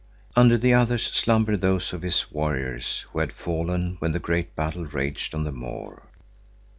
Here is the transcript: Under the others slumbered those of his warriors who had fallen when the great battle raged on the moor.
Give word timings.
Under 0.35 0.57
the 0.57 0.73
others 0.73 1.03
slumbered 1.05 1.61
those 1.61 1.93
of 1.93 2.01
his 2.01 2.31
warriors 2.31 3.01
who 3.13 3.19
had 3.19 3.31
fallen 3.33 3.97
when 3.99 4.13
the 4.13 4.17
great 4.19 4.55
battle 4.55 4.87
raged 4.87 5.35
on 5.35 5.43
the 5.43 5.51
moor. 5.51 6.07